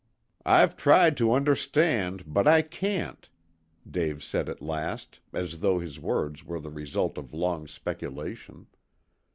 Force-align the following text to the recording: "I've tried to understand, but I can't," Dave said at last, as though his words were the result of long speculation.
"I've 0.47 0.75
tried 0.75 1.15
to 1.17 1.31
understand, 1.31 2.23
but 2.25 2.47
I 2.47 2.63
can't," 2.63 3.29
Dave 3.87 4.23
said 4.23 4.49
at 4.49 4.59
last, 4.59 5.19
as 5.31 5.59
though 5.59 5.77
his 5.77 5.99
words 5.99 6.43
were 6.43 6.59
the 6.59 6.71
result 6.71 7.19
of 7.19 7.35
long 7.35 7.67
speculation. 7.67 8.65